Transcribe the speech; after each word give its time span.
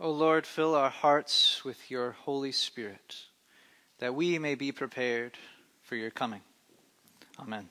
O 0.00 0.10
Lord, 0.10 0.44
fill 0.44 0.74
our 0.74 0.90
hearts 0.90 1.64
with 1.64 1.88
your 1.88 2.12
Holy 2.12 2.50
Spirit, 2.50 3.16
that 4.00 4.12
we 4.12 4.40
may 4.40 4.56
be 4.56 4.72
prepared 4.72 5.38
for 5.82 5.94
your 5.94 6.10
coming. 6.10 6.40
Amen. 7.38 7.68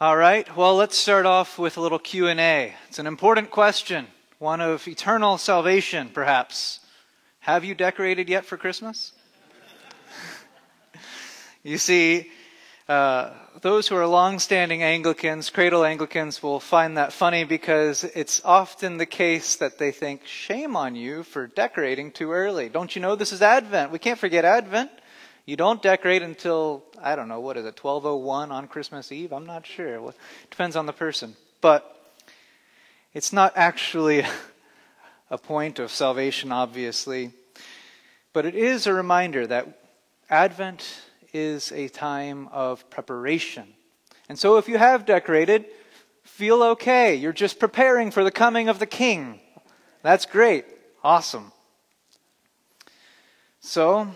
All 0.00 0.16
right, 0.16 0.56
well, 0.56 0.76
let's 0.76 0.96
start 0.96 1.26
off 1.26 1.58
with 1.58 1.76
a 1.76 1.80
little 1.80 1.98
Q&A. 1.98 2.74
It's 2.88 3.00
an 3.00 3.08
important 3.08 3.50
question, 3.50 4.06
one 4.38 4.60
of 4.60 4.86
eternal 4.86 5.36
salvation, 5.36 6.10
perhaps. 6.10 6.78
Have 7.40 7.64
you 7.64 7.74
decorated 7.74 8.28
yet 8.28 8.44
for 8.44 8.56
Christmas? 8.56 9.12
you 11.64 11.78
see, 11.78 12.30
uh, 12.88 13.30
those 13.62 13.88
who 13.88 13.96
are 13.96 14.06
long-standing 14.06 14.82
Anglicans, 14.82 15.50
cradle 15.50 15.84
Anglicans, 15.84 16.42
will 16.42 16.60
find 16.60 16.96
that 16.96 17.12
funny 17.12 17.42
because 17.44 18.04
it's 18.04 18.40
often 18.44 18.96
the 18.96 19.06
case 19.06 19.56
that 19.56 19.78
they 19.78 19.90
think, 19.90 20.24
shame 20.24 20.76
on 20.76 20.94
you 20.94 21.24
for 21.24 21.48
decorating 21.48 22.12
too 22.12 22.30
early. 22.30 22.68
Don't 22.68 22.94
you 22.94 23.02
know 23.02 23.16
this 23.16 23.32
is 23.32 23.42
Advent? 23.42 23.90
We 23.90 23.98
can't 23.98 24.18
forget 24.18 24.44
Advent. 24.44 24.90
You 25.46 25.56
don't 25.56 25.82
decorate 25.82 26.22
until, 26.22 26.84
I 27.02 27.16
don't 27.16 27.28
know, 27.28 27.40
what 27.40 27.56
is 27.56 27.64
it, 27.64 27.82
1201 27.82 28.52
on 28.52 28.68
Christmas 28.68 29.10
Eve? 29.10 29.32
I'm 29.32 29.46
not 29.46 29.66
sure. 29.66 30.00
Well, 30.00 30.14
depends 30.50 30.76
on 30.76 30.86
the 30.86 30.92
person. 30.92 31.36
But 31.60 31.92
it's 33.14 33.32
not 33.32 33.52
actually 33.56 34.24
a 35.30 35.38
point 35.38 35.78
of 35.78 35.90
salvation, 35.90 36.52
obviously. 36.52 37.32
But 38.32 38.46
it 38.46 38.54
is 38.54 38.86
a 38.86 38.92
reminder 38.92 39.46
that 39.46 39.80
Advent 40.28 41.00
is 41.32 41.72
a 41.72 41.88
time 41.88 42.48
of 42.52 42.88
preparation. 42.90 43.74
And 44.28 44.38
so 44.38 44.56
if 44.56 44.68
you 44.68 44.78
have 44.78 45.06
decorated, 45.06 45.66
feel 46.22 46.62
okay. 46.62 47.14
You're 47.14 47.32
just 47.32 47.58
preparing 47.58 48.10
for 48.10 48.24
the 48.24 48.30
coming 48.30 48.68
of 48.68 48.78
the 48.78 48.86
king. 48.86 49.40
That's 50.02 50.26
great. 50.26 50.64
Awesome. 51.02 51.52
So, 53.60 54.08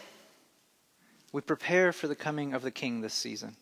we 1.33 1.41
prepare 1.41 1.93
for 1.93 2.09
the 2.09 2.17
coming 2.17 2.55
of 2.55 2.63
the 2.63 2.71
king 2.71 3.01
this 3.01 3.15
season. 3.15 3.57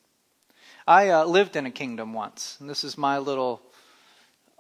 I 0.87 1.11
uh, 1.11 1.25
lived 1.25 1.57
in 1.57 1.67
a 1.67 1.71
kingdom 1.71 2.12
once, 2.12 2.57
and 2.61 2.69
this 2.69 2.83
is 2.85 2.97
my 2.97 3.19
little 3.19 3.61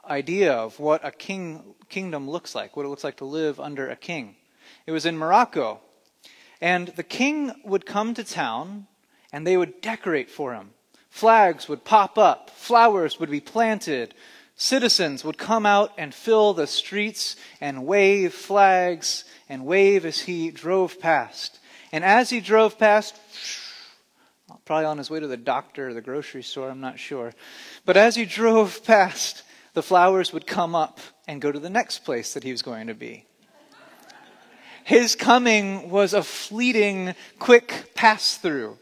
idea 0.04 0.52
of 0.52 0.78
what 0.78 1.04
a 1.04 1.10
king 1.10 1.74
kingdom 1.88 2.28
looks 2.28 2.54
like, 2.54 2.76
what 2.76 2.86
it 2.86 2.88
looks 2.88 3.04
like 3.04 3.16
to 3.18 3.24
live 3.24 3.58
under 3.60 3.88
a 3.88 3.96
king. 3.96 4.36
It 4.86 4.92
was 4.92 5.06
in 5.06 5.16
Morocco, 5.16 5.80
and 6.60 6.88
the 6.88 7.02
king 7.02 7.52
would 7.64 7.86
come 7.86 8.14
to 8.14 8.24
town 8.24 8.86
and 9.32 9.46
they 9.46 9.56
would 9.56 9.80
decorate 9.80 10.30
for 10.30 10.54
him. 10.54 10.70
Flags 11.10 11.68
would 11.68 11.84
pop 11.84 12.18
up, 12.18 12.50
flowers 12.50 13.18
would 13.18 13.30
be 13.30 13.40
planted, 13.40 14.14
citizens 14.56 15.24
would 15.24 15.38
come 15.38 15.64
out 15.64 15.92
and 15.96 16.14
fill 16.14 16.52
the 16.52 16.66
streets 16.66 17.36
and 17.60 17.86
wave 17.86 18.34
flags 18.34 19.24
and 19.48 19.64
wave 19.64 20.04
as 20.04 20.20
he 20.20 20.50
drove 20.50 21.00
past. 21.00 21.58
And 21.92 22.04
as 22.04 22.30
he 22.30 22.40
drove 22.40 22.78
past, 22.78 23.18
probably 24.64 24.84
on 24.84 24.98
his 24.98 25.10
way 25.10 25.20
to 25.20 25.26
the 25.26 25.36
doctor 25.36 25.88
or 25.88 25.94
the 25.94 26.00
grocery 26.00 26.42
store, 26.42 26.70
I'm 26.70 26.80
not 26.80 26.98
sure. 26.98 27.32
But 27.86 27.96
as 27.96 28.16
he 28.16 28.24
drove 28.26 28.84
past, 28.84 29.42
the 29.74 29.82
flowers 29.82 30.32
would 30.32 30.46
come 30.46 30.74
up 30.74 30.98
and 31.26 31.40
go 31.40 31.52
to 31.52 31.60
the 31.60 31.70
next 31.70 32.00
place 32.04 32.34
that 32.34 32.44
he 32.44 32.50
was 32.50 32.62
going 32.62 32.88
to 32.88 32.94
be. 32.94 33.27
His 34.88 35.14
coming 35.14 35.90
was 35.90 36.14
a 36.14 36.22
fleeting, 36.22 37.14
quick 37.38 37.90
pass 37.94 38.38
through. 38.38 38.78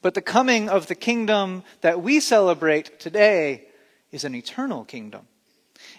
But 0.00 0.14
the 0.14 0.22
coming 0.22 0.70
of 0.70 0.86
the 0.86 0.94
kingdom 0.94 1.62
that 1.82 2.02
we 2.02 2.20
celebrate 2.20 2.98
today 2.98 3.66
is 4.10 4.24
an 4.24 4.34
eternal 4.34 4.86
kingdom. 4.86 5.26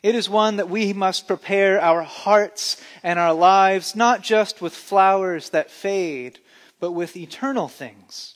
It 0.01 0.15
is 0.15 0.27
one 0.27 0.55
that 0.55 0.71
we 0.71 0.91
must 0.91 1.27
prepare 1.27 1.79
our 1.79 2.01
hearts 2.01 2.81
and 3.03 3.19
our 3.19 3.35
lives 3.35 3.95
not 3.95 4.23
just 4.23 4.59
with 4.59 4.73
flowers 4.73 5.51
that 5.51 5.69
fade, 5.69 6.39
but 6.79 6.93
with 6.93 7.15
eternal 7.15 7.67
things. 7.67 8.33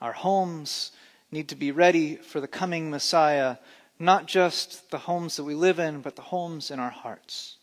Our 0.00 0.12
homes 0.12 0.92
need 1.32 1.48
to 1.48 1.56
be 1.56 1.72
ready 1.72 2.14
for 2.14 2.40
the 2.40 2.46
coming 2.46 2.92
Messiah, 2.92 3.56
not 3.98 4.26
just 4.26 4.92
the 4.92 4.98
homes 4.98 5.34
that 5.34 5.42
we 5.42 5.56
live 5.56 5.80
in, 5.80 6.00
but 6.00 6.14
the 6.14 6.22
homes 6.22 6.70
in 6.70 6.78
our 6.78 6.90
hearts. 6.90 7.56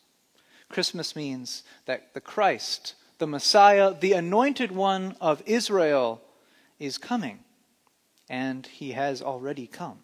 Christmas 0.71 1.15
means 1.15 1.63
that 1.85 2.13
the 2.13 2.21
Christ, 2.21 2.95
the 3.19 3.27
Messiah, 3.27 3.93
the 3.93 4.13
anointed 4.13 4.71
one 4.71 5.15
of 5.21 5.43
Israel, 5.45 6.21
is 6.79 6.97
coming, 6.97 7.39
and 8.29 8.65
he 8.65 8.93
has 8.93 9.21
already 9.21 9.67
come. 9.67 9.99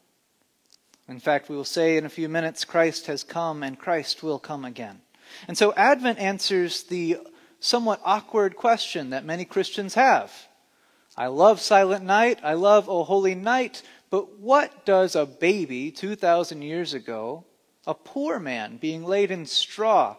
In 1.07 1.19
fact, 1.19 1.49
we 1.49 1.55
will 1.55 1.63
say 1.63 1.97
in 1.97 2.05
a 2.05 2.09
few 2.09 2.27
minutes, 2.27 2.65
Christ 2.65 3.07
has 3.07 3.23
come 3.23 3.63
and 3.63 3.79
Christ 3.79 4.21
will 4.21 4.39
come 4.39 4.65
again. 4.65 5.01
And 5.47 5.57
so 5.57 5.73
Advent 5.75 6.19
answers 6.19 6.83
the 6.83 7.17
somewhat 7.59 8.01
awkward 8.03 8.55
question 8.55 9.09
that 9.11 9.25
many 9.25 9.45
Christians 9.45 9.93
have. 9.95 10.31
I 11.15 11.27
love 11.27 11.59
Silent 11.59 12.03
Night, 12.03 12.39
I 12.43 12.53
love 12.53 12.89
O 12.89 13.03
Holy 13.03 13.33
Night, 13.33 13.81
but 14.09 14.37
what 14.37 14.85
does 14.85 15.15
a 15.15 15.25
baby 15.25 15.91
2,000 15.91 16.61
years 16.61 16.93
ago, 16.93 17.45
a 17.87 17.93
poor 17.93 18.39
man 18.39 18.77
being 18.77 19.03
laid 19.03 19.31
in 19.31 19.45
straw, 19.45 20.17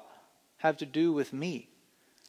have 0.59 0.77
to 0.79 0.87
do 0.87 1.13
with 1.13 1.33
me? 1.33 1.69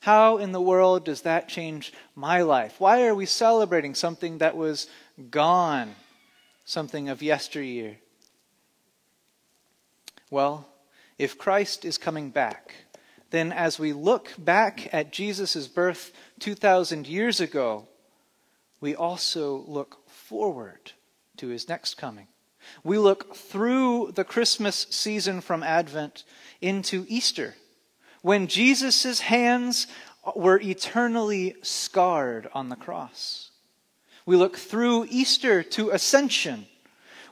How 0.02 0.38
in 0.38 0.54
the 0.54 0.62
world 0.62 1.04
does 1.04 1.22
that 1.22 1.50
change 1.50 1.92
my 2.16 2.42
life? 2.42 2.76
Why 2.80 3.06
are 3.06 3.16
we 3.16 3.26
celebrating 3.26 3.94
something 3.94 4.38
that 4.38 4.56
was 4.56 4.88
gone, 5.30 5.96
something 6.64 7.10
of 7.10 7.22
yesteryear? 7.22 7.98
Well, 10.32 10.68
if 11.18 11.38
Christ 11.38 11.84
is 11.84 11.98
coming 11.98 12.30
back, 12.30 12.74
then 13.32 13.52
as 13.52 13.78
we 13.78 13.92
look 13.92 14.32
back 14.38 14.88
at 14.94 15.12
Jesus' 15.12 15.68
birth 15.68 16.14
2,000 16.40 17.08
years 17.08 17.42
ago, 17.42 17.88
we 18.80 18.96
also 18.96 19.66
look 19.68 20.08
forward 20.08 20.94
to 21.38 21.50
his 21.50 21.68
next 21.68 21.96
coming. 21.96 22.28
We 22.84 22.98
look 22.98 23.36
through 23.36 24.14
the 24.14 24.24
Christmas 24.24 24.88
season 24.90 25.42
from 25.42 25.64
Advent 25.64 26.24
into 26.62 27.06
Easter 27.10 27.56
when 28.22 28.48
Jesus' 28.48 29.20
hands 29.20 29.88
were 30.36 30.60
eternally 30.60 31.56
scarred 31.62 32.50
on 32.54 32.70
the 32.70 32.76
cross. 32.76 33.52
We 34.26 34.36
look 34.36 34.58
through 34.58 35.08
Easter 35.10 35.64
to 35.64 35.90
Ascension, 35.90 36.68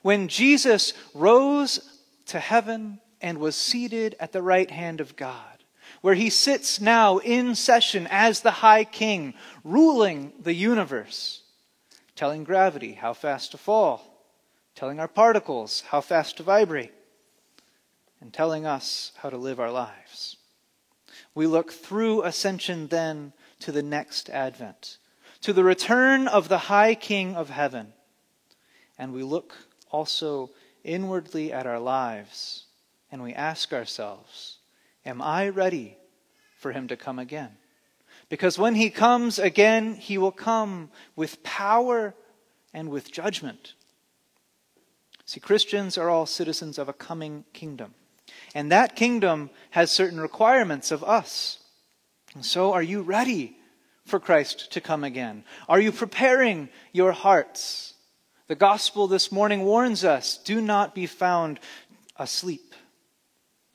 when 0.02 0.28
Jesus 0.28 0.94
rose 1.14 2.02
to 2.28 2.40
heaven 2.40 3.00
and 3.22 3.38
was 3.40 3.56
seated 3.56 4.16
at 4.20 4.31
the 4.31 4.42
right 4.42 4.70
hand 4.70 5.02
of 5.02 5.16
God, 5.16 5.64
where 6.02 6.16
he 6.16 6.30
sits 6.30 6.80
now 6.80 7.18
in 7.18 7.56
session 7.56 8.08
as 8.09 8.42
the 8.42 8.52
high 8.52 8.84
king, 8.84 9.34
ruling 9.64 10.34
the 10.40 10.54
universe, 10.54 11.42
telling 12.16 12.44
gravity 12.44 12.94
how 12.94 13.14
fast 13.14 13.52
to 13.52 13.58
fall, 13.58 14.25
telling 14.75 15.00
our 15.00 15.08
particles 15.08 15.81
how 15.90 16.02
fast 16.02 16.38
to 16.38 16.44
vibrate, 16.44 16.94
and 18.22 18.34
telling 18.34 18.66
us 18.66 19.12
how 19.18 19.30
to 19.30 19.38
live 19.38 19.59
our 19.59 19.72
lives. 19.72 20.37
We 21.38 21.46
look 21.46 21.72
through 21.72 22.24
ascension 22.24 22.88
then 22.88 23.31
to 23.59 23.72
the 23.72 23.84
next 23.84 24.28
advent, 24.31 24.98
to 25.42 25.53
the 25.53 25.64
return 25.64 26.28
of 26.28 26.50
the 26.50 26.58
high 26.58 26.96
king 26.96 27.36
of 27.36 27.52
heaven. 27.52 27.94
And 28.98 29.14
we 29.14 29.22
look 29.22 29.56
also 29.92 30.50
inwardly 30.84 31.53
at 31.53 31.68
our 31.68 31.80
lives 31.80 32.66
and 33.12 33.22
we 33.22 33.36
ask 33.36 33.72
ourselves, 33.72 34.58
Am 35.06 35.22
I 35.22 35.50
ready 35.50 36.00
for 36.58 36.72
him 36.72 36.88
to 36.88 36.98
come 36.98 37.20
again? 37.20 37.52
Because 38.30 38.58
when 38.58 38.74
he 38.74 38.90
comes 38.90 39.38
again, 39.38 39.94
he 39.94 40.18
will 40.18 40.31
come 40.31 40.90
with 41.16 41.44
power 41.44 42.16
and 42.74 42.90
with 42.90 43.12
judgment. 43.12 43.75
See, 45.25 45.40
Christians 45.40 46.00
are 46.00 46.09
all 46.09 46.25
citizens 46.25 46.80
of 46.80 46.90
a 46.90 46.94
coming 46.94 47.45
kingdom. 47.54 47.94
And 48.53 48.71
that 48.71 48.95
kingdom 48.95 49.50
has 49.71 49.91
certain 49.91 50.19
requirements 50.19 50.91
of 50.91 51.03
us. 51.03 51.59
And 52.33 52.45
so, 52.45 52.74
are 52.74 52.83
you 52.83 53.01
ready 53.01 53.57
for 54.06 54.19
Christ 54.19 54.71
to 54.74 54.81
come 54.81 55.03
again? 55.03 55.44
Are 55.68 55.79
you 55.79 55.91
preparing 55.91 56.69
your 56.94 57.12
hearts? 57.12 57.94
The 58.47 58.56
gospel 58.56 59.07
this 59.07 59.31
morning 59.31 59.63
warns 59.63 60.03
us 60.03 60.38
do 60.38 60.62
not 60.62 60.95
be 60.95 61.06
found 61.06 61.59
asleep. 62.15 62.74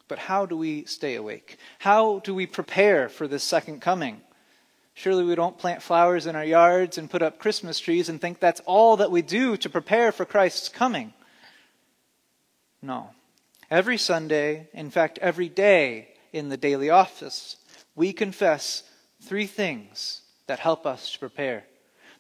But 0.09 0.19
how 0.19 0.47
do 0.47 0.57
we 0.57 0.85
stay 0.85 1.15
awake? 1.15 1.57
How 1.79 2.19
do 2.21 2.35
we 2.35 2.47
prepare 2.47 3.09
for 3.09 3.29
this 3.29 3.45
second 3.45 3.81
coming? 3.81 4.21
Surely 4.95 5.25
we 5.25 5.35
don't 5.35 5.57
plant 5.57 5.83
flowers 5.83 6.27
in 6.27 6.37
our 6.37 6.45
yards 6.45 6.99
and 6.99 7.11
put 7.11 7.23
up 7.23 7.39
Christmas 7.39 7.79
trees 7.79 8.09
and 8.09 8.21
think 8.21 8.39
that's 8.39 8.61
all 8.67 8.99
that 8.99 9.11
we 9.11 9.23
do 9.23 9.57
to 9.57 9.71
prepare 9.71 10.13
for 10.13 10.25
Christ's 10.25 10.69
coming. 10.69 11.15
No. 12.83 13.11
Every 13.73 13.97
Sunday, 13.97 14.69
in 14.75 14.91
fact, 14.91 15.19
every 15.23 15.49
day 15.49 16.09
in 16.31 16.51
the 16.51 16.59
daily 16.59 16.91
office, 16.91 17.57
we 17.95 18.13
confess 18.13 18.83
three 19.23 19.47
things 19.47 20.21
that 20.47 20.59
help 20.59 20.85
us 20.85 21.11
to 21.11 21.19
prepare. 21.19 21.65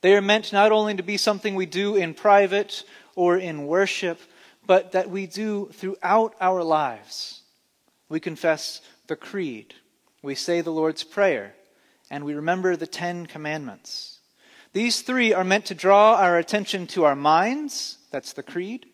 They 0.01 0.17
are 0.17 0.23
meant 0.23 0.55
not 0.55 0.73
only 0.73 0.95
to 0.95 1.03
be 1.03 1.19
something 1.19 1.55
we 1.55 1.67
do 1.67 1.95
in 1.95 2.15
private 2.15 2.85
or 3.17 3.37
in 3.37 3.67
worship, 3.67 4.19
but 4.67 4.93
that 4.93 5.11
we 5.11 5.27
do 5.27 5.69
throughout 5.75 6.35
our 6.41 6.65
lives. 6.65 7.43
we 8.09 8.19
confess 8.19 8.81
the 9.07 9.17
Creed, 9.17 9.75
we 10.23 10.35
say 10.35 10.63
the 10.63 10.73
Lord's 10.73 11.05
Prayer, 11.05 11.55
and 12.11 12.25
we 12.25 12.33
remember 12.33 12.77
the 12.77 12.87
Ten 12.87 13.27
Commandments. 13.27 14.21
These 14.73 15.03
three 15.03 15.35
are 15.35 15.45
meant 15.45 15.67
to 15.67 15.75
draw 15.75 16.15
our 16.15 16.39
attention 16.39 16.87
to 16.87 17.05
our 17.05 17.15
minds, 17.15 17.99
that's 18.11 18.33
the 18.33 18.43
Creed, 18.43 18.87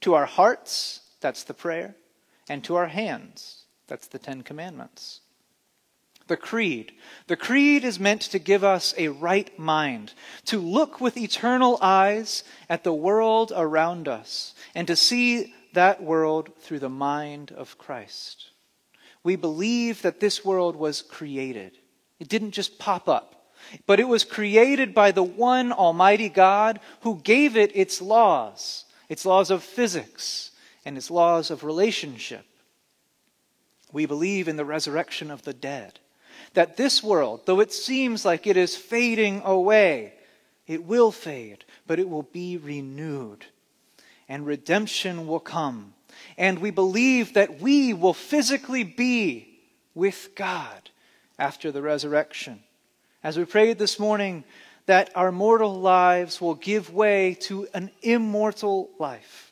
to 0.00 0.14
our 0.14 0.26
hearts, 0.26 1.02
that's 1.20 1.44
the 1.44 1.54
prayer, 1.54 1.94
and 2.48 2.64
to 2.64 2.76
our 2.76 2.88
hands, 2.88 3.64
that's 3.86 4.06
the 4.06 4.18
Ten 4.18 4.42
Commandments. 4.42 5.20
The 6.26 6.36
Creed. 6.36 6.92
The 7.26 7.36
Creed 7.36 7.82
is 7.84 7.98
meant 7.98 8.22
to 8.22 8.38
give 8.38 8.62
us 8.62 8.94
a 8.96 9.08
right 9.08 9.56
mind, 9.58 10.14
to 10.44 10.60
look 10.60 11.00
with 11.00 11.16
eternal 11.16 11.76
eyes 11.82 12.44
at 12.68 12.84
the 12.84 12.92
world 12.92 13.52
around 13.54 14.06
us, 14.06 14.54
and 14.74 14.86
to 14.86 14.94
see 14.94 15.54
that 15.72 16.02
world 16.02 16.50
through 16.60 16.78
the 16.78 16.88
mind 16.88 17.52
of 17.52 17.78
Christ. 17.78 18.50
We 19.24 19.36
believe 19.36 20.02
that 20.02 20.20
this 20.20 20.44
world 20.44 20.76
was 20.76 21.02
created. 21.02 21.78
It 22.20 22.28
didn't 22.28 22.52
just 22.52 22.78
pop 22.78 23.08
up, 23.08 23.52
but 23.86 24.00
it 24.00 24.08
was 24.08 24.24
created 24.24 24.94
by 24.94 25.10
the 25.10 25.22
one 25.22 25.72
Almighty 25.72 26.28
God 26.28 26.80
who 27.00 27.20
gave 27.20 27.56
it 27.56 27.72
its 27.74 28.00
laws, 28.00 28.84
its 29.08 29.26
laws 29.26 29.50
of 29.50 29.62
physics, 29.62 30.49
and 30.84 30.96
its 30.96 31.10
laws 31.10 31.50
of 31.50 31.64
relationship. 31.64 32.44
We 33.92 34.06
believe 34.06 34.48
in 34.48 34.56
the 34.56 34.64
resurrection 34.64 35.30
of 35.30 35.42
the 35.42 35.52
dead, 35.52 35.98
that 36.54 36.76
this 36.76 37.02
world, 37.02 37.42
though 37.44 37.60
it 37.60 37.72
seems 37.72 38.24
like 38.24 38.46
it 38.46 38.56
is 38.56 38.76
fading 38.76 39.42
away, 39.44 40.14
it 40.66 40.84
will 40.84 41.10
fade, 41.10 41.64
but 41.86 41.98
it 41.98 42.08
will 42.08 42.22
be 42.22 42.56
renewed, 42.56 43.46
and 44.28 44.46
redemption 44.46 45.26
will 45.26 45.40
come 45.40 45.94
and 46.36 46.58
we 46.58 46.70
believe 46.70 47.34
that 47.34 47.60
we 47.60 47.92
will 47.92 48.14
physically 48.14 48.84
be 48.84 49.60
with 49.94 50.30
God 50.34 50.90
after 51.38 51.72
the 51.72 51.82
resurrection. 51.82 52.60
As 53.22 53.36
we 53.36 53.44
prayed 53.44 53.78
this 53.78 53.98
morning, 53.98 54.44
that 54.86 55.10
our 55.14 55.30
mortal 55.30 55.78
lives 55.80 56.40
will 56.40 56.54
give 56.54 56.92
way 56.92 57.34
to 57.40 57.68
an 57.74 57.90
immortal 58.02 58.90
life. 58.98 59.49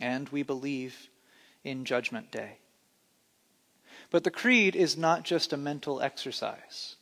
And 0.00 0.28
we 0.28 0.42
believe 0.42 1.08
in 1.64 1.84
Judgment 1.84 2.30
Day. 2.30 2.58
But 4.10 4.24
the 4.24 4.30
Creed 4.30 4.74
is 4.74 4.96
not 4.96 5.24
just 5.24 5.52
a 5.52 5.56
mental 5.56 6.00
exercise. 6.00 6.96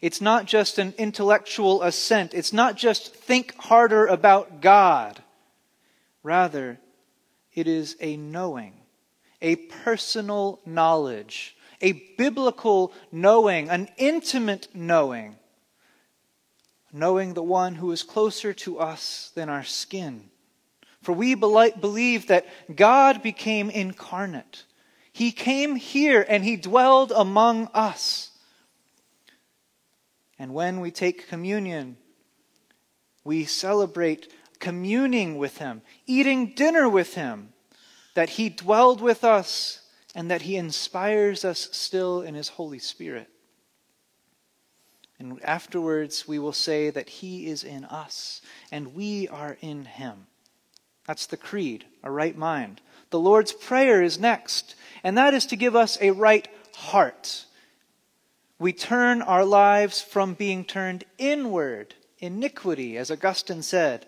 It's 0.00 0.20
not 0.20 0.46
just 0.46 0.78
an 0.78 0.94
intellectual 0.98 1.82
assent. 1.82 2.34
It's 2.34 2.52
not 2.52 2.76
just 2.76 3.14
think 3.14 3.54
harder 3.56 4.06
about 4.06 4.60
God. 4.60 5.22
Rather, 6.22 6.78
it 7.54 7.68
is 7.68 7.96
a 8.00 8.16
knowing, 8.16 8.74
a 9.40 9.56
personal 9.56 10.60
knowledge, 10.66 11.56
a 11.80 11.92
biblical 12.16 12.92
knowing, 13.12 13.68
an 13.68 13.88
intimate 13.96 14.68
knowing, 14.74 15.36
knowing 16.92 17.34
the 17.34 17.42
one 17.42 17.76
who 17.76 17.90
is 17.92 18.02
closer 18.02 18.52
to 18.52 18.78
us 18.80 19.30
than 19.34 19.48
our 19.48 19.64
skin. 19.64 20.30
For 21.02 21.12
we 21.12 21.34
believe 21.34 22.28
that 22.28 22.46
God 22.74 23.22
became 23.22 23.70
incarnate. 23.70 24.64
He 25.12 25.32
came 25.32 25.76
here 25.76 26.24
and 26.26 26.44
he 26.44 26.56
dwelled 26.56 27.12
among 27.14 27.68
us. 27.74 28.30
And 30.38 30.54
when 30.54 30.80
we 30.80 30.90
take 30.90 31.28
communion, 31.28 31.96
we 33.24 33.44
celebrate 33.44 34.32
communing 34.58 35.38
with 35.38 35.58
Him, 35.58 35.82
eating 36.06 36.54
dinner 36.54 36.88
with 36.88 37.14
Him, 37.14 37.52
that 38.14 38.30
He 38.30 38.48
dwelled 38.48 39.00
with 39.00 39.24
us 39.24 39.82
and 40.14 40.30
that 40.30 40.42
He 40.42 40.56
inspires 40.56 41.44
us 41.44 41.68
still 41.72 42.22
in 42.22 42.34
His 42.34 42.48
Holy 42.48 42.78
Spirit. 42.78 43.28
And 45.18 45.42
afterwards, 45.44 46.26
we 46.26 46.38
will 46.38 46.52
say 46.52 46.90
that 46.90 47.08
He 47.08 47.46
is 47.46 47.64
in 47.64 47.84
us 47.84 48.40
and 48.70 48.94
we 48.94 49.28
are 49.28 49.58
in 49.60 49.84
Him. 49.84 50.26
That's 51.06 51.26
the 51.26 51.36
creed, 51.36 51.84
a 52.02 52.10
right 52.10 52.36
mind. 52.36 52.80
The 53.10 53.18
Lord's 53.18 53.52
Prayer 53.52 54.02
is 54.02 54.18
next, 54.18 54.74
and 55.02 55.18
that 55.18 55.34
is 55.34 55.46
to 55.46 55.56
give 55.56 55.76
us 55.76 55.98
a 56.00 56.12
right 56.12 56.48
heart. 56.74 57.46
We 58.58 58.72
turn 58.72 59.22
our 59.22 59.44
lives 59.44 60.00
from 60.00 60.34
being 60.34 60.64
turned 60.64 61.04
inward, 61.18 61.94
iniquity, 62.18 62.96
as 62.96 63.10
Augustine 63.10 63.62
said, 63.62 64.06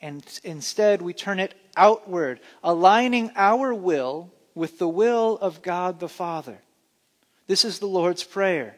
and 0.00 0.24
instead 0.42 1.00
we 1.00 1.14
turn 1.14 1.38
it 1.38 1.54
outward, 1.76 2.40
aligning 2.62 3.30
our 3.36 3.72
will 3.72 4.32
with 4.54 4.78
the 4.78 4.88
will 4.88 5.38
of 5.40 5.62
God 5.62 6.00
the 6.00 6.08
Father. 6.08 6.58
This 7.46 7.64
is 7.64 7.78
the 7.78 7.86
Lord's 7.86 8.24
Prayer. 8.24 8.76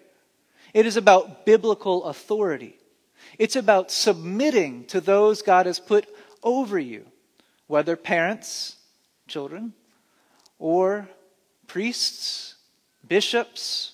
It 0.74 0.86
is 0.86 0.96
about 0.96 1.46
biblical 1.46 2.04
authority. 2.04 2.76
It's 3.38 3.56
about 3.56 3.90
submitting 3.90 4.84
to 4.86 5.00
those 5.00 5.40
God 5.40 5.66
has 5.66 5.80
put 5.80 6.06
over 6.42 6.78
you, 6.78 7.06
whether 7.66 7.96
parents, 7.96 8.76
children, 9.26 9.72
or 10.58 11.08
priests, 11.66 12.54
bishops, 13.06 13.92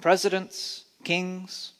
presidents, 0.00 0.84
kings, 1.04 1.72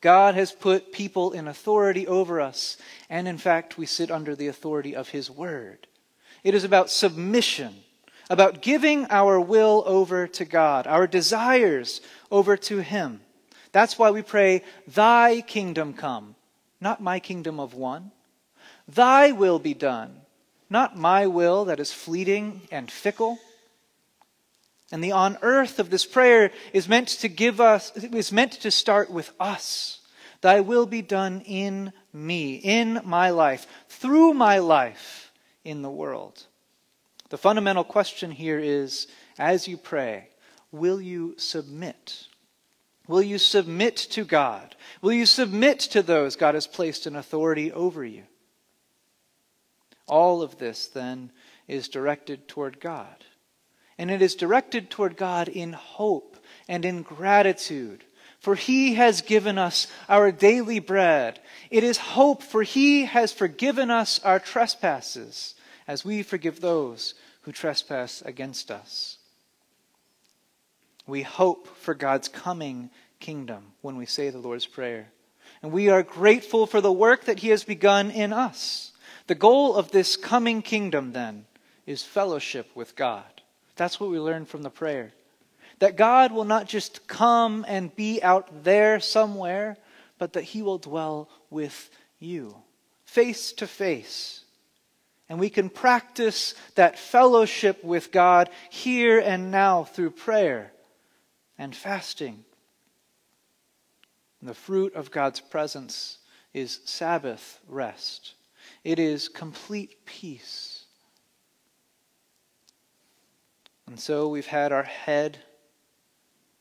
God 0.00 0.34
has 0.34 0.52
put 0.52 0.92
people 0.92 1.32
in 1.32 1.48
authority 1.48 2.06
over 2.06 2.40
us, 2.40 2.76
and 3.10 3.26
in 3.26 3.38
fact, 3.38 3.76
we 3.76 3.86
sit 3.86 4.10
under 4.10 4.36
the 4.36 4.46
authority 4.46 4.94
of 4.94 5.08
His 5.08 5.30
Word. 5.30 5.86
It 6.44 6.54
is 6.54 6.64
about 6.64 6.90
submission, 6.90 7.74
about 8.30 8.62
giving 8.62 9.06
our 9.10 9.40
will 9.40 9.82
over 9.86 10.28
to 10.28 10.44
God, 10.44 10.86
our 10.86 11.06
desires 11.06 12.00
over 12.30 12.56
to 12.56 12.78
Him. 12.78 13.20
That's 13.72 13.98
why 13.98 14.10
we 14.10 14.22
pray, 14.22 14.62
Thy 14.86 15.40
kingdom 15.40 15.92
come, 15.92 16.36
not 16.80 17.02
my 17.02 17.18
kingdom 17.18 17.58
of 17.58 17.74
one. 17.74 18.12
Thy 18.88 19.32
will 19.32 19.58
be 19.58 19.74
done, 19.74 20.20
not 20.70 20.96
my 20.96 21.26
will 21.26 21.64
that 21.66 21.80
is 21.80 21.92
fleeting 21.92 22.62
and 22.70 22.90
fickle. 22.90 23.38
And 24.92 25.02
the 25.02 25.12
on 25.12 25.38
earth 25.42 25.78
of 25.78 25.90
this 25.90 26.06
prayer 26.06 26.52
is 26.72 26.88
meant 26.88 27.08
to 27.08 27.28
give 27.28 27.60
us, 27.60 27.96
is 27.96 28.30
meant 28.30 28.52
to 28.52 28.70
start 28.70 29.10
with 29.10 29.32
us. 29.40 30.00
Thy 30.40 30.60
will 30.60 30.86
be 30.86 31.02
done 31.02 31.40
in 31.40 31.92
me, 32.12 32.54
in 32.56 33.00
my 33.04 33.30
life, 33.30 33.66
through 33.88 34.34
my 34.34 34.58
life 34.58 35.32
in 35.64 35.82
the 35.82 35.90
world. 35.90 36.46
The 37.30 37.38
fundamental 37.38 37.82
question 37.82 38.30
here 38.30 38.60
is 38.60 39.08
as 39.38 39.66
you 39.66 39.76
pray, 39.76 40.28
will 40.70 41.00
you 41.00 41.34
submit? 41.38 42.28
Will 43.08 43.22
you 43.22 43.38
submit 43.38 43.96
to 43.96 44.24
God? 44.24 44.76
Will 45.02 45.12
you 45.12 45.26
submit 45.26 45.80
to 45.80 46.02
those 46.02 46.36
God 46.36 46.54
has 46.54 46.66
placed 46.66 47.06
in 47.06 47.16
authority 47.16 47.72
over 47.72 48.04
you? 48.04 48.22
All 50.06 50.42
of 50.42 50.58
this, 50.58 50.86
then, 50.86 51.30
is 51.68 51.88
directed 51.88 52.48
toward 52.48 52.80
God. 52.80 53.24
And 53.98 54.10
it 54.10 54.22
is 54.22 54.34
directed 54.34 54.90
toward 54.90 55.16
God 55.16 55.48
in 55.48 55.72
hope 55.72 56.36
and 56.68 56.84
in 56.84 57.02
gratitude. 57.02 58.04
For 58.38 58.54
he 58.54 58.94
has 58.94 59.22
given 59.22 59.58
us 59.58 59.86
our 60.08 60.30
daily 60.30 60.78
bread. 60.78 61.40
It 61.70 61.82
is 61.82 61.98
hope, 61.98 62.42
for 62.42 62.62
he 62.62 63.06
has 63.06 63.32
forgiven 63.32 63.90
us 63.90 64.20
our 64.22 64.38
trespasses, 64.38 65.54
as 65.88 66.04
we 66.04 66.22
forgive 66.22 66.60
those 66.60 67.14
who 67.42 67.52
trespass 67.52 68.22
against 68.22 68.70
us. 68.70 69.18
We 71.06 71.22
hope 71.22 71.68
for 71.78 71.94
God's 71.94 72.28
coming 72.28 72.90
kingdom 73.20 73.72
when 73.80 73.96
we 73.96 74.06
say 74.06 74.30
the 74.30 74.38
Lord's 74.38 74.66
Prayer. 74.66 75.08
And 75.62 75.72
we 75.72 75.88
are 75.88 76.02
grateful 76.02 76.66
for 76.66 76.80
the 76.80 76.92
work 76.92 77.24
that 77.24 77.38
he 77.38 77.48
has 77.48 77.64
begun 77.64 78.10
in 78.10 78.32
us. 78.32 78.92
The 79.26 79.34
goal 79.34 79.74
of 79.74 79.90
this 79.90 80.16
coming 80.16 80.62
kingdom, 80.62 81.12
then, 81.12 81.46
is 81.86 82.02
fellowship 82.02 82.70
with 82.74 82.96
God. 82.96 83.24
That's 83.76 84.00
what 84.00 84.10
we 84.10 84.18
learn 84.18 84.46
from 84.46 84.62
the 84.62 84.70
prayer. 84.70 85.12
That 85.78 85.96
God 85.96 86.32
will 86.32 86.44
not 86.44 86.66
just 86.68 87.06
come 87.06 87.64
and 87.68 87.94
be 87.94 88.22
out 88.22 88.64
there 88.64 89.00
somewhere, 89.00 89.76
but 90.18 90.32
that 90.32 90.44
He 90.44 90.62
will 90.62 90.78
dwell 90.78 91.28
with 91.50 91.90
you, 92.18 92.56
face 93.04 93.52
to 93.54 93.66
face. 93.66 94.42
And 95.28 95.40
we 95.40 95.50
can 95.50 95.68
practice 95.70 96.54
that 96.76 96.98
fellowship 96.98 97.82
with 97.82 98.12
God 98.12 98.48
here 98.70 99.18
and 99.18 99.50
now 99.50 99.84
through 99.84 100.10
prayer 100.10 100.72
and 101.58 101.74
fasting. 101.74 102.44
And 104.40 104.48
the 104.48 104.54
fruit 104.54 104.94
of 104.94 105.10
God's 105.10 105.40
presence 105.40 106.18
is 106.54 106.80
Sabbath 106.84 107.58
rest, 107.68 108.34
it 108.86 109.00
is 109.00 109.28
complete 109.28 110.06
peace. 110.06 110.84
And 113.88 113.98
so 113.98 114.28
we've 114.28 114.46
had 114.46 114.70
our 114.70 114.84
head. 114.84 115.38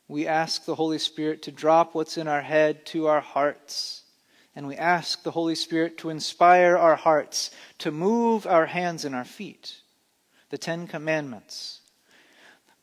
We 0.07 0.25
ask 0.25 0.65
the 0.65 0.73
Holy 0.73 0.97
Spirit 0.97 1.43
to 1.43 1.51
drop 1.51 1.93
what's 1.93 2.17
in 2.17 2.27
our 2.27 2.41
head 2.41 2.83
to 2.87 3.05
our 3.05 3.21
hearts. 3.21 4.05
And 4.55 4.67
we 4.67 4.75
ask 4.75 5.21
the 5.21 5.29
Holy 5.29 5.53
Spirit 5.53 5.99
to 5.99 6.09
inspire 6.09 6.75
our 6.75 6.95
hearts, 6.95 7.51
to 7.77 7.91
move 7.91 8.47
our 8.47 8.65
hands 8.65 9.05
and 9.05 9.13
our 9.13 9.23
feet. 9.23 9.81
the 10.49 10.57
Ten 10.57 10.87
Commandments. 10.87 11.81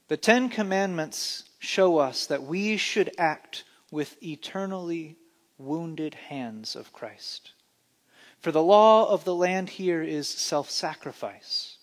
The 0.07 0.17
Ten 0.17 0.51
Commandments 0.51 1.51
show 1.59 1.99
us 1.99 2.27
that 2.27 2.45
we 2.45 2.77
should 2.77 3.11
act 3.19 3.65
with 3.91 4.23
eternally 4.23 5.17
wounded 5.59 6.15
hands 6.15 6.77
of 6.77 6.93
Christ. 6.93 7.55
For 8.43 8.51
the 8.51 8.63
law 8.63 9.09
of 9.09 9.25
the 9.25 9.35
land 9.35 9.71
here 9.71 10.03
is 10.03 10.29
self 10.29 10.69
sacrifice. 10.69 11.77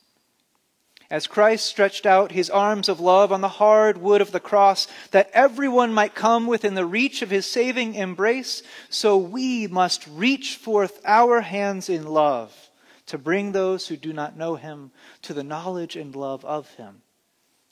As 1.09 1.25
Christ 1.25 1.65
stretched 1.65 2.05
out 2.05 2.33
his 2.33 2.51
arms 2.51 2.87
of 2.87 2.99
love 2.99 3.31
on 3.31 3.41
the 3.41 3.47
hard 3.47 3.97
wood 3.97 4.21
of 4.21 4.31
the 4.31 4.39
cross, 4.39 4.87
that 5.09 5.31
everyone 5.33 5.91
might 5.91 6.13
come 6.13 6.45
within 6.45 6.75
the 6.75 6.85
reach 6.85 7.23
of 7.23 7.31
his 7.31 7.47
saving 7.47 7.95
embrace, 7.95 8.61
so 8.89 9.17
we 9.17 9.65
must 9.65 10.05
reach 10.07 10.57
forth 10.57 11.01
our 11.05 11.41
hands 11.41 11.89
in 11.89 12.05
love 12.05 12.69
to 13.07 13.17
bring 13.17 13.53
those 13.53 13.87
who 13.87 13.97
do 13.97 14.13
not 14.13 14.37
know 14.37 14.55
him 14.55 14.91
to 15.23 15.33
the 15.33 15.43
knowledge 15.43 15.95
and 15.95 16.15
love 16.15 16.45
of 16.45 16.69
him. 16.75 17.01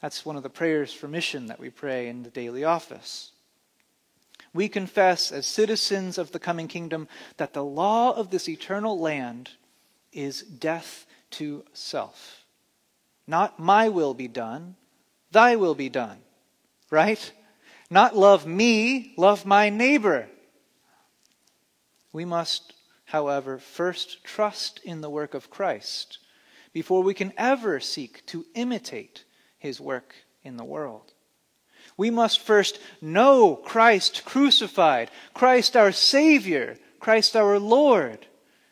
That's 0.01 0.25
one 0.25 0.35
of 0.35 0.43
the 0.43 0.49
prayers 0.49 0.93
for 0.93 1.07
mission 1.07 1.45
that 1.47 1.59
we 1.59 1.69
pray 1.69 2.07
in 2.07 2.23
the 2.23 2.31
daily 2.31 2.63
office. 2.63 3.33
We 4.57 4.69
confess, 4.69 5.31
as 5.31 5.45
citizens 5.45 6.17
of 6.17 6.31
the 6.31 6.39
coming 6.39 6.67
kingdom, 6.67 7.07
that 7.37 7.53
the 7.53 7.63
law 7.63 8.13
of 8.13 8.31
this 8.31 8.49
eternal 8.49 8.97
land 8.97 9.51
is 10.11 10.41
death 10.41 11.05
to 11.37 11.63
self. 11.73 12.43
Not 13.27 13.59
my 13.59 13.89
will 13.89 14.15
be 14.15 14.27
done, 14.27 14.75
thy 15.31 15.57
will 15.57 15.75
be 15.75 15.89
done. 15.89 16.17
Right? 16.89 17.31
Not 17.91 18.15
love 18.15 18.47
me, 18.47 19.13
love 19.15 19.45
my 19.45 19.69
neighbor. 19.69 20.27
We 22.11 22.25
must 22.25 22.73
however, 23.05 23.59
first 23.59 24.23
trust 24.23 24.79
in 24.83 25.01
the 25.01 25.09
work 25.11 25.35
of 25.35 25.51
Christ 25.51 26.17
before 26.73 27.03
we 27.03 27.13
can 27.13 27.31
ever 27.37 27.79
seek 27.79 28.25
to 28.25 28.43
imitate 28.55 29.23
his 29.59 29.79
work 29.79 30.15
in 30.43 30.57
the 30.57 30.65
world. 30.65 31.13
We 31.97 32.11
must 32.11 32.39
first 32.39 32.79
know 33.01 33.55
Christ 33.55 34.23
crucified, 34.23 35.09
Christ 35.33 35.75
our 35.75 35.91
Savior, 35.91 36.77
Christ 36.99 37.35
our 37.35 37.57
Lord, 37.57 38.25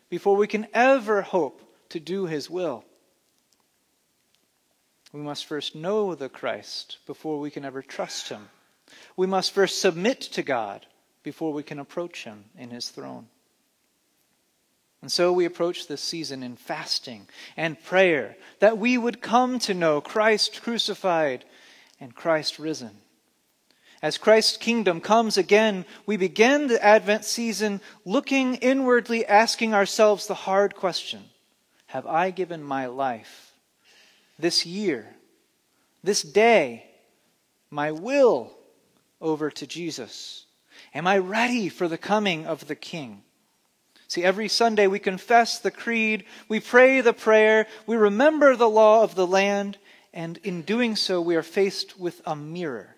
before 0.10 0.36
we 0.36 0.48
can 0.48 0.68
ever 0.74 1.24
hope 1.24 1.62
to 1.90 2.00
do 2.00 2.28
his 2.28 2.50
will. 2.50 2.86
We 5.12 5.22
must 5.22 5.46
first 5.46 5.76
know 5.76 6.14
the 6.14 6.30
Christ 6.30 7.00
before 7.08 7.40
we 7.40 7.50
can 7.50 7.66
ever 7.66 7.82
trust 7.82 8.30
him. 8.30 8.50
We 9.18 9.26
must 9.26 9.54
first 9.54 9.82
submit 9.82 10.22
to 10.22 10.44
God 10.44 10.86
before 11.24 11.52
we 11.54 11.64
can 11.64 11.80
approach 11.80 12.26
him 12.26 12.46
in 12.58 12.70
his 12.70 12.90
throne. 12.90 13.28
And 15.02 15.12
so 15.12 15.32
we 15.32 15.46
approach 15.46 15.88
this 15.88 16.02
season 16.02 16.44
in 16.44 16.56
fasting 16.56 17.28
and 17.58 17.82
prayer 17.84 18.36
that 18.60 18.78
we 18.78 18.98
would 18.98 19.22
come 19.22 19.58
to 19.60 19.74
know 19.74 20.02
Christ 20.02 20.62
crucified 20.62 21.46
and 22.00 22.14
Christ 22.14 22.60
risen. 22.60 22.92
As 24.06 24.20
Christ's 24.20 24.58
kingdom 24.58 25.02
comes 25.02 25.36
again, 25.36 25.84
we 26.06 26.16
begin 26.16 26.68
the 26.68 26.80
Advent 26.86 27.26
season 27.26 27.82
looking 28.06 28.54
inwardly, 28.58 29.26
asking 29.26 29.74
ourselves 29.74 30.28
the 30.28 30.36
hard 30.36 30.76
question 30.76 31.24
Have 31.88 32.06
I 32.06 32.30
given 32.30 32.64
my 32.64 32.86
life, 32.86 33.52
this 34.38 34.64
year, 34.64 35.08
this 36.04 36.22
day, 36.22 36.86
my 37.72 37.94
will 37.94 38.52
over 39.20 39.50
to 39.50 39.66
Jesus? 39.66 40.46
Am 40.94 41.08
I 41.08 41.18
ready 41.18 41.68
for 41.68 41.88
the 41.88 41.98
coming 41.98 42.46
of 42.46 42.68
the 42.68 42.76
King? 42.76 43.24
See, 44.08 44.24
every 44.24 44.50
Sunday 44.50 44.86
we 44.86 45.00
confess 45.00 45.58
the 45.58 45.72
creed, 45.72 46.26
we 46.48 46.60
pray 46.60 47.02
the 47.02 47.12
prayer, 47.12 47.66
we 47.88 47.96
remember 47.96 48.56
the 48.56 48.70
law 48.70 49.02
of 49.02 49.16
the 49.16 49.26
land, 49.26 49.80
and 50.14 50.38
in 50.44 50.62
doing 50.62 50.96
so, 50.96 51.20
we 51.20 51.36
are 51.36 51.42
faced 51.42 52.00
with 52.00 52.22
a 52.28 52.36
mirror. 52.36 52.95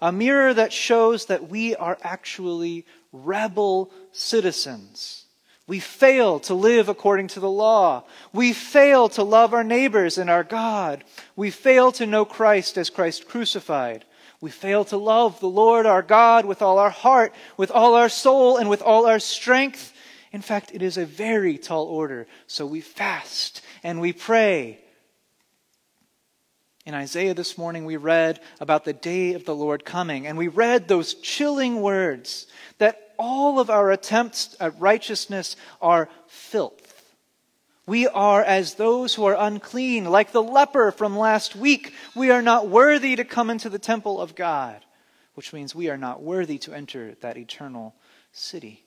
A 0.00 0.12
mirror 0.12 0.52
that 0.54 0.72
shows 0.72 1.26
that 1.26 1.48
we 1.48 1.74
are 1.76 1.98
actually 2.02 2.84
rebel 3.12 3.90
citizens. 4.12 5.24
We 5.66 5.80
fail 5.80 6.40
to 6.40 6.54
live 6.54 6.88
according 6.88 7.28
to 7.28 7.40
the 7.40 7.50
law. 7.50 8.04
We 8.32 8.52
fail 8.52 9.08
to 9.10 9.22
love 9.22 9.54
our 9.54 9.64
neighbors 9.64 10.18
and 10.18 10.28
our 10.28 10.44
God. 10.44 11.04
We 11.36 11.50
fail 11.50 11.90
to 11.92 12.06
know 12.06 12.26
Christ 12.26 12.76
as 12.76 12.90
Christ 12.90 13.26
crucified. 13.26 14.04
We 14.42 14.50
fail 14.50 14.84
to 14.86 14.98
love 14.98 15.40
the 15.40 15.48
Lord 15.48 15.86
our 15.86 16.02
God 16.02 16.44
with 16.44 16.60
all 16.60 16.78
our 16.78 16.90
heart, 16.90 17.32
with 17.56 17.70
all 17.70 17.94
our 17.94 18.10
soul, 18.10 18.58
and 18.58 18.68
with 18.68 18.82
all 18.82 19.06
our 19.06 19.18
strength. 19.18 19.94
In 20.32 20.42
fact, 20.42 20.70
it 20.74 20.82
is 20.82 20.98
a 20.98 21.06
very 21.06 21.56
tall 21.56 21.86
order. 21.86 22.26
So 22.46 22.66
we 22.66 22.82
fast 22.82 23.62
and 23.82 24.02
we 24.02 24.12
pray. 24.12 24.83
In 26.86 26.92
Isaiah 26.92 27.32
this 27.32 27.56
morning, 27.56 27.86
we 27.86 27.96
read 27.96 28.40
about 28.60 28.84
the 28.84 28.92
day 28.92 29.32
of 29.32 29.46
the 29.46 29.54
Lord 29.54 29.86
coming, 29.86 30.26
and 30.26 30.36
we 30.36 30.48
read 30.48 30.86
those 30.86 31.14
chilling 31.14 31.80
words 31.80 32.46
that 32.76 33.14
all 33.18 33.58
of 33.58 33.70
our 33.70 33.90
attempts 33.90 34.54
at 34.60 34.78
righteousness 34.78 35.56
are 35.80 36.10
filth. 36.26 37.14
We 37.86 38.06
are 38.06 38.42
as 38.42 38.74
those 38.74 39.14
who 39.14 39.24
are 39.24 39.36
unclean, 39.38 40.04
like 40.04 40.32
the 40.32 40.42
leper 40.42 40.90
from 40.90 41.16
last 41.16 41.56
week. 41.56 41.94
We 42.14 42.30
are 42.30 42.42
not 42.42 42.68
worthy 42.68 43.16
to 43.16 43.24
come 43.24 43.48
into 43.48 43.70
the 43.70 43.78
temple 43.78 44.20
of 44.20 44.34
God, 44.34 44.84
which 45.34 45.54
means 45.54 45.74
we 45.74 45.88
are 45.88 45.98
not 45.98 46.22
worthy 46.22 46.58
to 46.58 46.74
enter 46.74 47.14
that 47.22 47.38
eternal 47.38 47.94
city. 48.32 48.84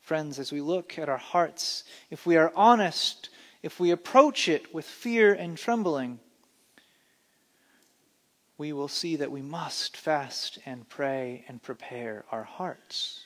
Friends, 0.00 0.38
as 0.38 0.52
we 0.52 0.60
look 0.60 0.96
at 0.96 1.08
our 1.08 1.18
hearts, 1.18 1.82
if 2.10 2.24
we 2.24 2.36
are 2.36 2.52
honest, 2.54 3.30
if 3.62 3.80
we 3.80 3.90
approach 3.90 4.48
it 4.48 4.72
with 4.72 4.84
fear 4.84 5.32
and 5.32 5.56
trembling, 5.56 6.20
we 8.56 8.72
will 8.72 8.88
see 8.88 9.16
that 9.16 9.30
we 9.30 9.42
must 9.42 9.96
fast 9.96 10.58
and 10.66 10.88
pray 10.88 11.44
and 11.48 11.62
prepare 11.62 12.24
our 12.30 12.42
hearts. 12.42 13.24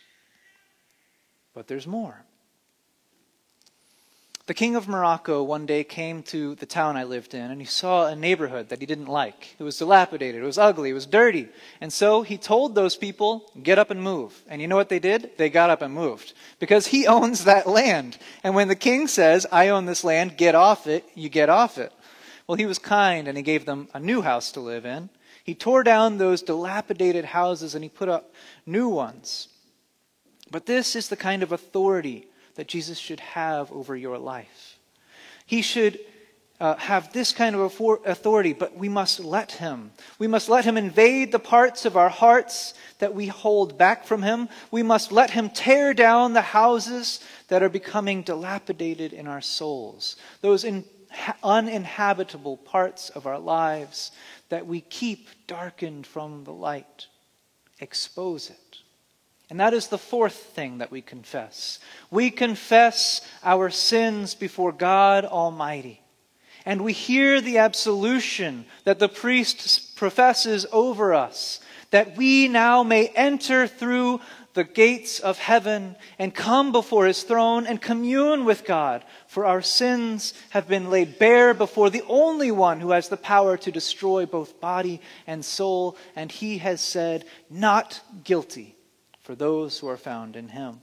But 1.54 1.68
there's 1.68 1.86
more. 1.86 2.24
The 4.46 4.54
king 4.54 4.74
of 4.74 4.88
Morocco 4.88 5.40
one 5.44 5.66
day 5.66 5.84
came 5.84 6.24
to 6.24 6.56
the 6.56 6.66
town 6.66 6.96
I 6.96 7.04
lived 7.04 7.32
in, 7.32 7.52
and 7.52 7.60
he 7.60 7.66
saw 7.66 8.08
a 8.08 8.16
neighborhood 8.16 8.70
that 8.70 8.80
he 8.80 8.86
didn't 8.86 9.06
like. 9.06 9.54
It 9.56 9.62
was 9.62 9.78
dilapidated, 9.78 10.42
it 10.42 10.44
was 10.44 10.58
ugly, 10.58 10.90
it 10.90 10.94
was 10.94 11.06
dirty. 11.06 11.48
And 11.80 11.92
so 11.92 12.22
he 12.22 12.36
told 12.38 12.74
those 12.74 12.96
people, 12.96 13.52
get 13.62 13.78
up 13.78 13.92
and 13.92 14.02
move. 14.02 14.42
And 14.48 14.60
you 14.60 14.66
know 14.66 14.74
what 14.74 14.88
they 14.88 14.98
did? 14.98 15.30
They 15.36 15.48
got 15.48 15.70
up 15.70 15.80
and 15.80 15.94
moved. 15.94 16.32
Because 16.58 16.88
he 16.88 17.06
owns 17.18 17.44
that 17.44 17.68
land. 17.68 18.18
And 18.42 18.56
when 18.56 18.66
the 18.66 18.74
king 18.74 19.06
says, 19.06 19.46
I 19.52 19.68
own 19.68 19.86
this 19.86 20.02
land, 20.02 20.36
get 20.36 20.56
off 20.56 20.88
it, 20.88 21.04
you 21.14 21.28
get 21.28 21.48
off 21.48 21.78
it. 21.78 21.92
Well, 22.48 22.58
he 22.58 22.66
was 22.66 22.80
kind 22.80 23.28
and 23.28 23.36
he 23.36 23.44
gave 23.44 23.64
them 23.64 23.88
a 23.94 24.00
new 24.00 24.22
house 24.22 24.50
to 24.52 24.60
live 24.60 24.84
in. 24.84 25.08
He 25.44 25.54
tore 25.54 25.84
down 25.84 26.18
those 26.18 26.42
dilapidated 26.42 27.26
houses 27.26 27.76
and 27.76 27.84
he 27.84 27.88
put 27.88 28.08
up 28.08 28.34
new 28.66 28.88
ones. 28.88 29.46
But 30.50 30.66
this 30.66 30.96
is 30.96 31.08
the 31.08 31.16
kind 31.16 31.44
of 31.44 31.52
authority 31.52 32.26
that 32.54 32.68
Jesus 32.68 32.98
should 32.98 33.20
have 33.20 33.72
over 33.72 33.96
your 33.96 34.18
life. 34.18 34.78
He 35.46 35.62
should 35.62 35.98
uh, 36.60 36.76
have 36.76 37.12
this 37.12 37.32
kind 37.32 37.56
of 37.56 37.80
authority, 38.06 38.52
but 38.52 38.76
we 38.76 38.88
must 38.88 39.18
let 39.18 39.52
him. 39.52 39.90
We 40.20 40.28
must 40.28 40.48
let 40.48 40.64
him 40.64 40.76
invade 40.76 41.32
the 41.32 41.40
parts 41.40 41.84
of 41.84 41.96
our 41.96 42.08
hearts 42.08 42.74
that 43.00 43.14
we 43.14 43.26
hold 43.26 43.76
back 43.76 44.06
from 44.06 44.22
him. 44.22 44.48
We 44.70 44.84
must 44.84 45.10
let 45.10 45.30
him 45.30 45.50
tear 45.50 45.92
down 45.92 46.34
the 46.34 46.40
houses 46.40 47.18
that 47.48 47.64
are 47.64 47.68
becoming 47.68 48.22
dilapidated 48.22 49.12
in 49.12 49.26
our 49.26 49.40
souls, 49.40 50.16
those 50.40 50.62
in, 50.62 50.84
uninhabitable 51.42 52.58
parts 52.58 53.10
of 53.10 53.26
our 53.26 53.38
lives 53.38 54.12
that 54.48 54.66
we 54.66 54.80
keep 54.82 55.28
darkened 55.46 56.06
from 56.06 56.44
the 56.44 56.52
light. 56.52 57.06
Expose 57.80 58.50
it. 58.50 58.78
And 59.52 59.60
that 59.60 59.74
is 59.74 59.88
the 59.88 59.98
fourth 59.98 60.32
thing 60.32 60.78
that 60.78 60.90
we 60.90 61.02
confess. 61.02 61.78
We 62.10 62.30
confess 62.30 63.20
our 63.44 63.68
sins 63.68 64.34
before 64.34 64.72
God 64.72 65.26
Almighty. 65.26 66.00
And 66.64 66.80
we 66.80 66.94
hear 66.94 67.38
the 67.38 67.58
absolution 67.58 68.64
that 68.84 68.98
the 68.98 69.10
priest 69.10 69.94
professes 69.94 70.64
over 70.72 71.12
us, 71.12 71.60
that 71.90 72.16
we 72.16 72.48
now 72.48 72.82
may 72.82 73.08
enter 73.08 73.66
through 73.66 74.22
the 74.54 74.64
gates 74.64 75.20
of 75.20 75.36
heaven 75.36 75.96
and 76.18 76.34
come 76.34 76.72
before 76.72 77.04
his 77.04 77.22
throne 77.22 77.66
and 77.66 77.78
commune 77.78 78.46
with 78.46 78.64
God, 78.64 79.04
for 79.26 79.44
our 79.44 79.60
sins 79.60 80.32
have 80.48 80.66
been 80.66 80.88
laid 80.88 81.18
bare 81.18 81.52
before 81.52 81.90
the 81.90 82.04
only 82.08 82.50
one 82.50 82.80
who 82.80 82.92
has 82.92 83.10
the 83.10 83.18
power 83.18 83.58
to 83.58 83.70
destroy 83.70 84.24
both 84.24 84.62
body 84.62 85.02
and 85.26 85.44
soul, 85.44 85.98
and 86.16 86.32
he 86.32 86.56
has 86.56 86.80
said, 86.80 87.26
Not 87.50 88.00
guilty 88.24 88.76
for 89.22 89.34
those 89.34 89.78
who 89.78 89.88
are 89.88 89.96
found 89.96 90.36
in 90.36 90.48
him. 90.48 90.80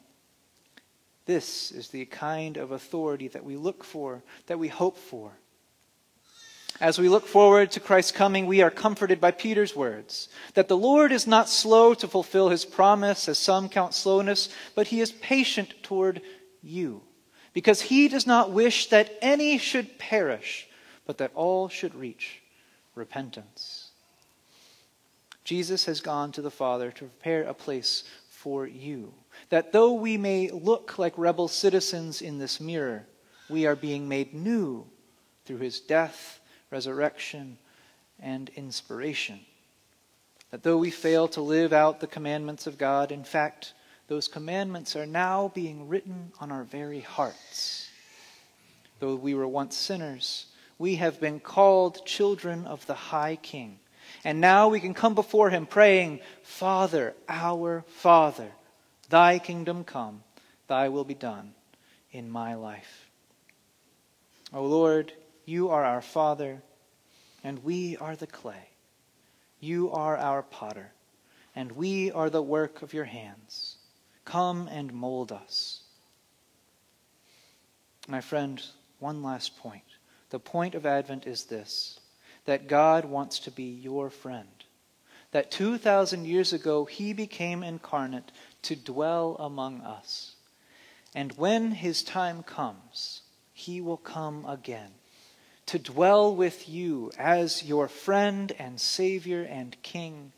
This 1.26 1.72
is 1.72 1.90
the 1.90 2.06
kind 2.06 2.58
of 2.58 2.72
authority 2.72 3.28
that 3.28 3.44
we 3.44 3.56
look 3.56 3.84
for, 3.84 4.24
that 4.48 4.58
we 4.58 4.68
hope 4.68 4.98
for. 4.98 5.32
As 6.82 6.98
we 6.98 7.10
look 7.10 7.28
forward 7.28 7.72
to 7.72 7.80
Christ's 7.80 8.14
coming, 8.14 8.46
we 8.46 8.62
are 8.62 8.72
comforted 8.72 9.20
by 9.20 9.32
Peter's 9.32 9.76
words 9.76 10.30
that 10.54 10.70
the 10.70 10.78
Lord 10.78 11.12
is 11.12 11.28
not 11.28 11.50
slow 11.50 11.94
to 11.94 12.08
fulfill 12.08 12.50
his 12.50 12.64
promise, 12.64 13.28
as 13.28 13.38
some 13.38 13.68
count 13.68 13.94
slowness, 13.94 14.50
but 14.76 14.88
he 14.88 15.02
is 15.02 15.12
patient 15.12 15.74
toward 15.84 16.22
you, 16.64 17.02
because 17.54 17.82
he 17.82 18.08
does 18.08 18.26
not 18.26 18.52
wish 18.52 18.88
that 18.90 19.18
any 19.22 19.58
should 19.58 20.00
perish, 20.00 20.68
but 21.06 21.18
that 21.18 21.32
all 21.36 21.68
should 21.68 21.94
reach 21.94 22.42
repentance. 22.96 23.90
Jesus 25.44 25.86
has 25.86 26.00
gone 26.00 26.32
to 26.32 26.42
the 26.42 26.52
Father 26.52 26.92
to 26.92 27.06
prepare 27.06 27.44
a 27.44 27.54
place 27.54 28.04
for 28.40 28.66
you, 28.66 29.14
that 29.50 29.74
though 29.74 29.94
we 29.94 30.16
may 30.16 30.50
look 30.50 30.98
like 30.98 31.18
rebel 31.18 31.50
citizens 31.50 32.22
in 32.22 32.40
this 32.40 32.62
mirror, 32.62 33.06
we 33.50 33.66
are 33.66 33.76
being 33.76 34.08
made 34.08 34.34
new 34.34 34.86
through 35.44 35.58
his 35.58 35.82
death, 35.82 36.40
resurrection, 36.72 37.58
and 38.18 38.50
inspiration. 38.56 39.42
That 40.52 40.64
though 40.64 40.78
we 40.78 40.90
fail 40.90 41.28
to 41.30 41.42
live 41.42 41.74
out 41.74 42.00
the 42.00 42.08
commandments 42.08 42.66
of 42.66 42.78
God, 42.78 43.12
in 43.12 43.26
fact, 43.26 43.74
those 44.08 44.30
commandments 44.30 44.96
are 44.96 45.06
now 45.06 45.52
being 45.54 45.90
written 45.90 46.32
on 46.40 46.50
our 46.50 46.64
very 46.64 47.02
hearts. 47.02 47.90
Though 49.00 49.16
we 49.16 49.34
were 49.34 49.48
once 49.48 49.76
sinners, 49.76 50.46
we 50.78 50.96
have 50.96 51.20
been 51.20 51.42
called 51.42 52.06
children 52.06 52.66
of 52.66 52.86
the 52.86 52.96
High 52.96 53.36
King. 53.36 53.80
And 54.24 54.42
now 54.42 54.70
we 54.70 54.80
can 54.80 54.94
come 54.94 55.16
before 55.16 55.50
him 55.50 55.66
praying, 55.66 56.20
Father, 56.44 57.16
our 57.28 57.84
Father, 57.88 58.52
thy 59.10 59.40
kingdom 59.40 59.84
come, 59.84 60.24
thy 60.68 60.90
will 60.90 61.04
be 61.04 61.14
done 61.14 61.54
in 62.12 62.30
my 62.30 62.56
life. 62.56 63.10
O 64.54 64.64
Lord, 64.64 65.14
you 65.46 65.70
are 65.70 65.84
our 65.84 66.02
Father, 66.02 66.62
and 67.44 67.64
we 67.64 67.98
are 67.98 68.16
the 68.16 68.28
clay. 68.28 68.70
You 69.60 69.92
are 69.92 70.18
our 70.18 70.42
potter, 70.42 70.92
and 71.56 71.72
we 71.74 72.12
are 72.12 72.30
the 72.30 72.42
work 72.42 72.82
of 72.82 72.94
your 72.94 73.06
hands. 73.06 73.78
Come 74.26 74.68
and 74.68 74.94
mold 74.94 75.32
us. 75.32 75.82
My 78.08 78.22
friend, 78.22 78.62
one 79.00 79.22
last 79.22 79.58
point. 79.58 79.84
The 80.30 80.40
point 80.40 80.76
of 80.76 80.86
Advent 80.86 81.26
is 81.26 81.46
this 81.46 81.99
that 82.46 82.68
God 82.68 83.06
wants 83.06 83.40
to 83.40 83.52
be 83.52 83.64
your 83.64 84.10
friend. 84.10 84.48
That 85.32 85.52
2,000 85.52 86.26
years 86.26 86.54
ago, 86.54 86.86
he 86.86 87.14
became 87.14 87.64
incarnate 87.64 88.32
to 88.64 88.76
dwell 88.76 89.36
among 89.40 89.82
us. 89.82 90.36
And 91.14 91.32
when 91.34 91.72
his 91.72 92.04
time 92.04 92.44
comes, 92.44 93.22
he 93.54 93.82
will 93.82 93.98
come 93.98 94.46
again 94.46 94.92
to 95.70 95.78
dwell 95.78 96.36
with 96.36 96.68
you 96.68 97.12
as 97.20 97.64
your 97.64 97.88
friend 97.88 98.52
and 98.58 98.82
Savior 98.82 99.44
and 99.44 99.80
King, 99.84 100.32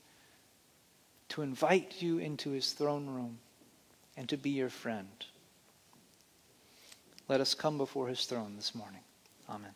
to 1.29 1.41
invite 1.41 2.01
you 2.01 2.17
into 2.17 2.50
his 2.50 2.74
throne 2.74 3.08
room 3.08 3.39
and 4.17 4.27
to 4.27 4.36
be 4.36 4.50
your 4.50 4.67
friend. 4.67 5.08
Let 7.29 7.39
us 7.39 7.53
come 7.53 7.77
before 7.77 8.10
his 8.10 8.25
throne 8.25 8.58
this 8.58 8.75
morning. 8.75 9.00
Amen. 9.50 9.72